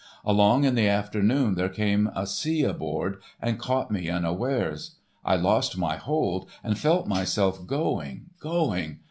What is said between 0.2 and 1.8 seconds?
Along in the afternoon there